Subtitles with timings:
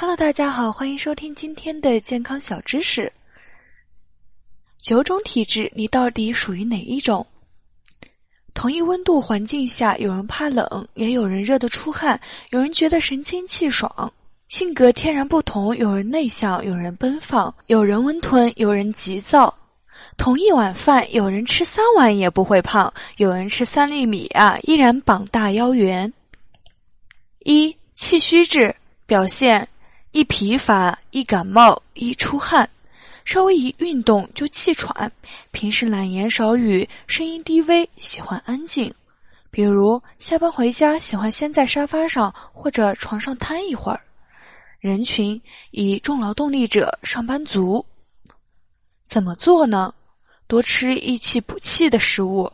[0.00, 3.12] Hello，大家好，欢迎收听今天的健康小知识。
[4.78, 7.26] 九种体质，你到底属于哪一种？
[8.54, 12.18] 同一温度环境下，有人怕冷，也有人热得出汗，
[12.48, 14.10] 有人觉得神清气爽。
[14.48, 19.54] 性格天然不同，有人内向，有人奔放，有人温吞，有人急躁。
[20.16, 26.10] 同一碗饭，有人吃三碗也不会胖，有人吃三粒米啊依然膀大腰圆。
[27.40, 28.74] 一气虚质
[29.04, 29.68] 表现：
[30.12, 32.68] 一疲乏，一感冒，一出汗，
[33.24, 35.12] 稍微一运动就气喘。
[35.52, 38.92] 平时懒言少语，声音低微，喜欢安静。
[39.52, 44.00] 比如下班回家，喜欢先在沙发上或者床上瘫一会儿。
[44.80, 47.84] 人群以重劳动力者、上班族，
[49.06, 49.94] 怎么做呢？
[50.48, 52.52] 多吃益气补气的食物，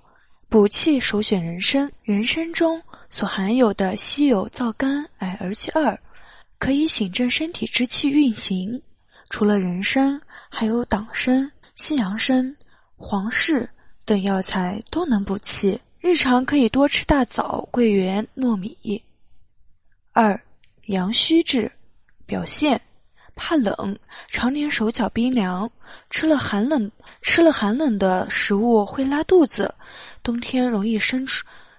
[0.50, 1.90] 补气首选人参。
[2.02, 5.98] 人参中所含有的稀有皂苷、矮而气二，
[6.58, 8.80] 可以醒振身体之气运行。
[9.30, 12.56] 除了人参，还有党参、西洋参、
[12.96, 13.68] 黄芪
[14.04, 15.80] 等药材都能补气。
[16.00, 19.02] 日常可以多吃大枣、桂圆、糯米。
[20.12, 20.40] 二
[20.86, 21.70] 阳虚质。
[22.28, 22.80] 表现
[23.36, 25.70] 怕冷，常年手脚冰凉，
[26.10, 26.90] 吃了寒冷
[27.22, 29.72] 吃了寒冷的食物会拉肚子，
[30.24, 31.24] 冬天容易生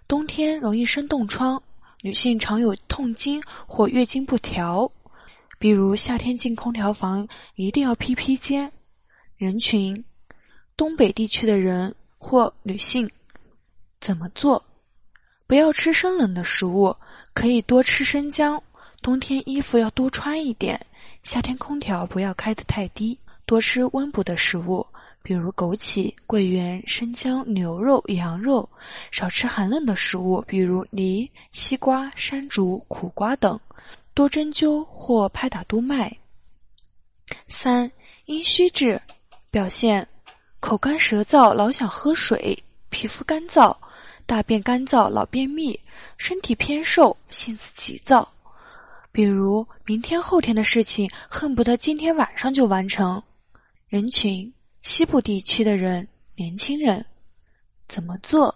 [0.08, 1.62] 冬天容易生冻疮，
[2.02, 4.90] 女性常有痛经或月经不调，
[5.58, 8.72] 比如夏天进空调房一定要披披肩。
[9.36, 10.06] 人群
[10.76, 13.10] 东北地区的人或女性
[14.00, 14.64] 怎么做？
[15.48, 16.96] 不要吃生冷的食物，
[17.34, 18.62] 可以多吃生姜。
[19.02, 20.84] 冬天衣服要多穿一点，
[21.24, 24.86] 夏天空调不要开得太低，多吃温补的食物，
[25.22, 28.68] 比如枸杞、桂圆、生姜、牛肉、羊肉，
[29.12, 33.60] 少吃寒冷的食物，比如梨、西瓜、山竹、苦瓜等，
[34.14, 36.18] 多针灸或拍打督脉。
[37.50, 37.92] 三
[38.26, 39.02] 阴虚质，
[39.52, 40.08] 表现
[40.62, 42.58] 口干舌燥，老想喝水，
[42.90, 43.76] 皮肤干燥，
[44.26, 45.78] 大便干燥，老便秘，
[46.18, 48.28] 身体偏瘦，性子急躁。
[49.12, 53.22] 比如明天后天的事情，恨不得今天晚上就完成。
[53.90, 54.54] 人群
[54.90, 57.06] 西部地区的人，年轻人
[57.90, 58.56] 怎么做？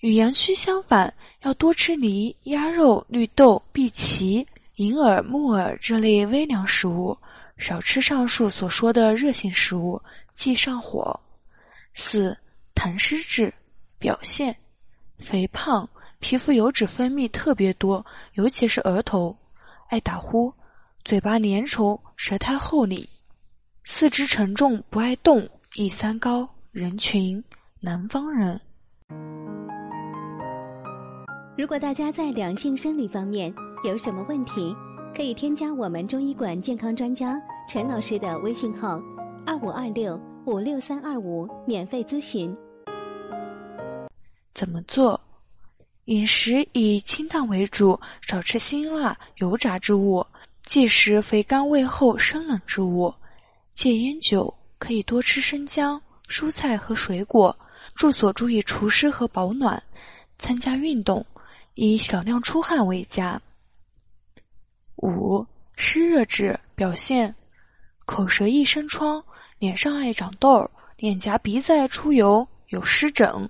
[0.00, 1.12] 与阳虚相反，
[1.42, 4.44] 要多吃梨、鸭肉、绿豆、荸荠、
[4.76, 7.14] 银耳、木耳这类微凉食物，
[7.58, 10.00] 少吃上述所说的热性食物，
[10.32, 11.20] 忌上火。
[11.92, 12.34] 四
[12.74, 13.52] 痰湿质
[13.98, 14.56] 表现：
[15.18, 15.86] 肥胖，
[16.20, 19.36] 皮肤油脂分泌特别多，尤其是额头。
[19.90, 20.50] 爱打呼，
[21.04, 23.06] 嘴巴粘稠，舌苔厚腻，
[23.90, 26.46] 四肢沉重，不爱动，易三高。
[26.72, 27.42] 人群
[27.80, 28.60] 南方人。
[31.56, 33.52] 如果大家在两性生理方面
[33.84, 34.76] 有什么问题，
[35.16, 39.00] 可以添加我们中医馆健康专家陈老师的微信号：
[39.46, 42.54] 二五二六五六三二五，免费咨询。
[44.52, 45.18] 怎么做？
[46.04, 50.24] 饮食以清淡为主，少吃辛辣、油炸之物，
[50.62, 53.12] 忌食肥甘味厚、生冷之物，
[53.78, 57.56] 戒烟酒，可以多吃生姜、蔬菜和水果。
[57.94, 59.80] 住所注意除湿和保暖，
[60.36, 61.24] 参加运动，
[61.74, 63.40] 以小量出汗为佳。
[64.96, 65.46] 五
[65.76, 67.32] 湿热质表现：
[68.04, 69.22] 口舌易生疮，
[69.60, 73.48] 脸上爱长痘，脸颊鼻子爱出油，有湿疹。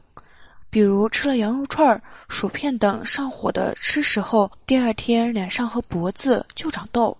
[0.68, 7.16] 比如吃了羊肉串、薯片等上火的吃食后，第二天脸上和脖子就长痘。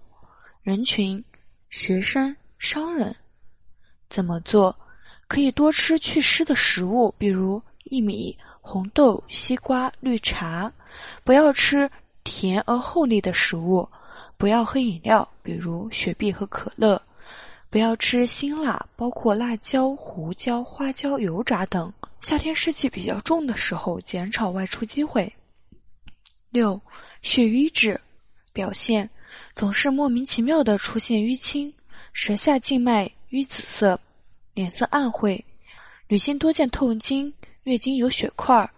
[0.60, 1.24] 人群：
[1.70, 3.14] 学生、商人。
[4.08, 4.76] 怎么做？
[5.26, 10.72] 可以多吃祛湿的食物，比如薏米、红豆、西瓜、绿茶。
[11.22, 11.90] 不要吃
[12.24, 13.86] 甜而厚腻的食物，
[14.38, 17.00] 不要喝饮料，比如雪碧和可乐。
[17.68, 21.92] 不要吃辛辣，包括辣椒、胡椒、花椒、油炸等。
[22.22, 25.30] 夏天湿气比较重的时候，减少外出机会。
[26.48, 26.80] 六，
[27.20, 28.00] 血瘀质
[28.54, 29.08] 表现
[29.54, 31.70] 总是莫名其妙的出现淤青，
[32.12, 33.98] 舌下静脉瘀紫色，
[34.54, 35.44] 脸色暗晦。
[36.08, 37.32] 女性多见痛经、
[37.64, 38.68] 月经有血块，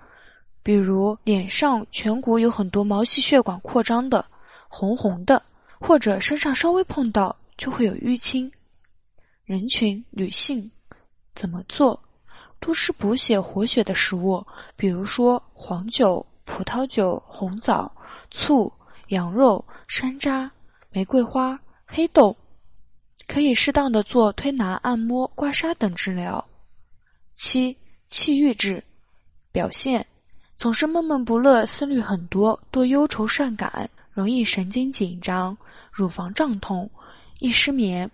[0.63, 4.25] 比如脸上颧骨有很多毛细血管扩张的，
[4.69, 5.43] 红红的，
[5.79, 8.51] 或者身上稍微碰到就会有淤青。
[9.45, 10.71] 人群女性
[11.35, 12.01] 怎么做？
[12.59, 14.45] 多吃补血活血的食物，
[14.77, 17.91] 比如说黄酒、葡萄酒、红枣、
[18.31, 18.71] 醋、
[19.09, 20.51] 羊肉、山楂、
[20.93, 22.37] 玫瑰花、黑豆，
[23.31, 26.45] 可以适当的做推拿、按摩、刮痧等治疗。
[27.37, 27.77] 七
[28.09, 28.83] 气郁质
[29.53, 30.05] 表现
[30.57, 35.57] 总是闷闷不乐，思虑很多，多忧愁善感，容易神经紧张、
[35.93, 36.91] 乳房胀痛、
[37.39, 38.11] 易失眠，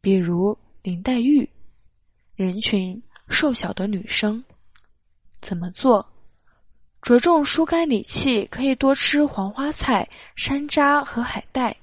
[0.00, 1.48] 比如林黛玉。
[2.36, 4.44] 人群瘦小的女生
[5.40, 6.08] 怎么做？
[7.02, 11.76] 着重疏肝理气，可以多吃黄花菜、山楂和海带，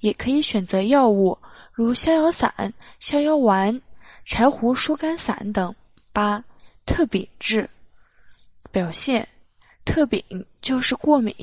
[0.00, 1.38] 也可以选择药物
[1.74, 3.80] 如逍遥散、逍遥丸、
[4.24, 5.74] 柴胡疏肝散等。
[6.12, 6.42] 八
[6.86, 7.68] 特禀质
[8.70, 9.26] 表现，
[9.84, 10.22] 特禀
[10.60, 11.34] 就是过敏，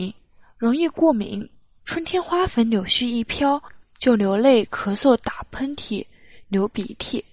[0.57, 1.45] 容易过敏。
[1.83, 3.61] 春天花粉柳絮一飘，
[3.99, 6.05] 就流泪、咳嗽、打喷嚏、
[6.47, 7.23] 流鼻涕。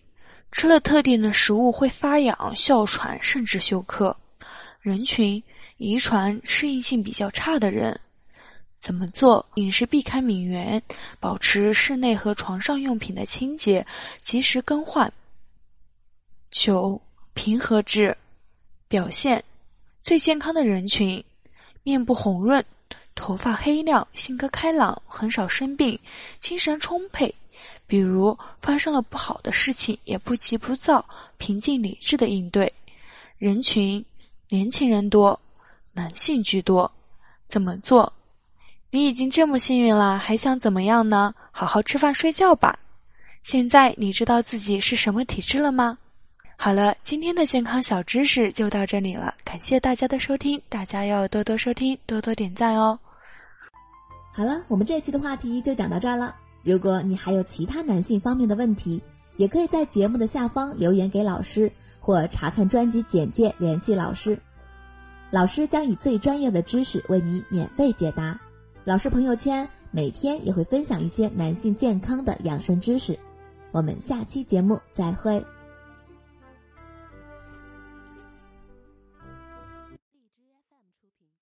[0.50, 4.16] 吃了特定的食物会发痒、哮喘，甚至休克。
[4.80, 5.40] 人群
[5.76, 8.00] 遗传适应性比较差的人，
[8.80, 9.44] 怎么做？
[9.56, 10.80] 饮食避开敏源，
[11.18, 13.84] 保持室内和床上用品的清洁，
[14.22, 15.12] 及时更换。
[16.50, 17.00] 九
[17.34, 18.16] 平和质
[18.86, 19.42] 表现
[20.02, 21.22] 最健康的人群，
[21.82, 22.64] 面部红润，
[23.14, 25.98] 头发黑亮，性格开朗，很少生病，
[26.38, 27.34] 精神充沛。
[27.86, 31.04] 比如发生了不好的事情，也不急不躁，
[31.36, 32.72] 平静理智的应对。
[33.38, 34.04] 人群
[34.48, 35.38] 年轻人多，
[35.92, 36.90] 男性居多。
[37.48, 38.12] 怎么做？
[38.90, 41.34] 你已经这么幸运了，还想怎么样呢？
[41.50, 42.78] 好好吃饭睡觉吧。
[43.42, 45.98] 现在你知道自己是什么体质了吗？
[46.56, 52.98] 好了，今天的健康小知识就到这里了，感谢大家的收听，大家要多多收听，多多点赞哦。
[54.32, 56.34] 好了，我们这期的话题就讲到这儿了。
[56.64, 59.02] 如果你还有其他男性方面的问题，
[59.36, 61.70] 也可以在节目的下方留言给老师，
[62.00, 64.38] 或查看专辑简介联系老师。
[65.30, 68.38] 老师将以最专业的知识为你免费解答。
[68.88, 73.18] 老师朋友圈每天也会分享一些男性健康的养生知识。
[73.70, 75.44] 我们下期节目再会。